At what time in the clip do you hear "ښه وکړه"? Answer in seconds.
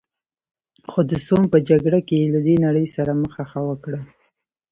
3.51-3.99